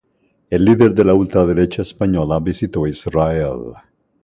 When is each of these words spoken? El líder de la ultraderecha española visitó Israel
El 0.49 0.65
líder 0.65 0.95
de 0.95 1.05
la 1.05 1.13
ultraderecha 1.13 1.83
española 1.83 2.39
visitó 2.39 2.87
Israel 2.87 3.73